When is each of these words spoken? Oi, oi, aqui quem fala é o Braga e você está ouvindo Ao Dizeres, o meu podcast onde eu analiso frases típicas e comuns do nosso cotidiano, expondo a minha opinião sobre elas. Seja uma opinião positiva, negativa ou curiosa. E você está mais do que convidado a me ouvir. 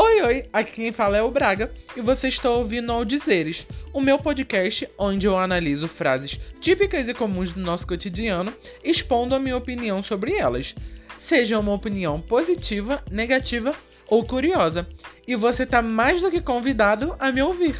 Oi, 0.00 0.22
oi, 0.22 0.44
aqui 0.52 0.74
quem 0.74 0.92
fala 0.92 1.16
é 1.16 1.22
o 1.22 1.28
Braga 1.28 1.72
e 1.96 2.00
você 2.00 2.28
está 2.28 2.48
ouvindo 2.48 2.92
Ao 2.92 3.04
Dizeres, 3.04 3.66
o 3.92 4.00
meu 4.00 4.16
podcast 4.16 4.88
onde 4.96 5.26
eu 5.26 5.36
analiso 5.36 5.88
frases 5.88 6.38
típicas 6.60 7.08
e 7.08 7.12
comuns 7.12 7.52
do 7.52 7.58
nosso 7.60 7.84
cotidiano, 7.84 8.54
expondo 8.84 9.34
a 9.34 9.40
minha 9.40 9.56
opinião 9.56 10.00
sobre 10.00 10.34
elas. 10.34 10.72
Seja 11.18 11.58
uma 11.58 11.72
opinião 11.72 12.20
positiva, 12.20 13.02
negativa 13.10 13.74
ou 14.06 14.24
curiosa. 14.24 14.86
E 15.26 15.34
você 15.34 15.64
está 15.64 15.82
mais 15.82 16.22
do 16.22 16.30
que 16.30 16.40
convidado 16.40 17.16
a 17.18 17.32
me 17.32 17.42
ouvir. 17.42 17.74